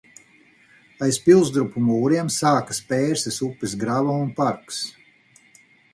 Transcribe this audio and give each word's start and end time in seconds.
Aiz 1.07 1.17
pilsdrupu 1.25 1.83
mūriem 1.89 2.31
sākas 2.37 2.81
Pērses 2.93 3.37
upes 3.49 3.79
grava 3.85 4.19
un 4.25 4.33
parks. 4.41 4.81